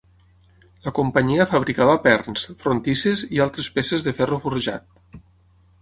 [0.85, 5.23] La companyia fabricava perns, frontisses i altres peces de ferro forjat.